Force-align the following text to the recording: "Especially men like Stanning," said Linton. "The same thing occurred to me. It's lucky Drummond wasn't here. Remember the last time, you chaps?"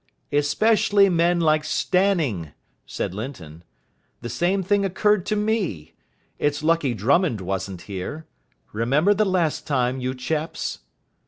"Especially 0.31 1.09
men 1.09 1.39
like 1.39 1.63
Stanning," 1.63 2.53
said 2.87 3.13
Linton. 3.13 3.63
"The 4.21 4.29
same 4.29 4.63
thing 4.63 4.83
occurred 4.83 5.27
to 5.27 5.35
me. 5.35 5.93
It's 6.39 6.63
lucky 6.63 6.95
Drummond 6.95 7.39
wasn't 7.39 7.81
here. 7.83 8.25
Remember 8.73 9.13
the 9.13 9.25
last 9.25 9.67
time, 9.67 9.99
you 10.01 10.15
chaps?" 10.15 10.79